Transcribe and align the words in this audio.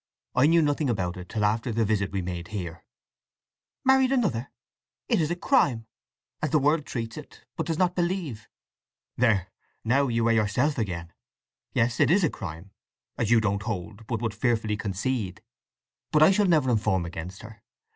I 0.33 0.47
knew 0.47 0.63
nothing 0.63 0.89
about 0.89 1.15
it 1.15 1.29
till 1.29 1.45
after 1.45 1.71
the 1.71 1.85
visit 1.85 2.11
we 2.11 2.23
made 2.23 2.47
here." 2.47 2.83
"Married 3.85 4.11
another?… 4.11 4.49
It 5.07 5.21
is 5.21 5.29
a 5.29 5.35
crime—as 5.35 6.49
the 6.49 6.57
world 6.57 6.87
treats 6.87 7.17
it, 7.17 7.45
but 7.55 7.67
does 7.67 7.77
not 7.77 7.95
believe." 7.95 8.47
"There—now 9.17 10.07
you 10.07 10.27
are 10.27 10.31
yourself 10.33 10.79
again. 10.79 11.13
Yes, 11.73 11.99
it 11.99 12.09
is 12.09 12.23
a 12.23 12.31
crime—as 12.31 13.29
you 13.29 13.39
don't 13.39 13.61
hold, 13.61 14.07
but 14.07 14.23
would 14.23 14.33
fearfully 14.33 14.75
concede. 14.75 15.43
But 16.11 16.23
I 16.23 16.31
shall 16.31 16.47
never 16.47 16.71
inform 16.71 17.05
against 17.05 17.43
her! 17.43 17.61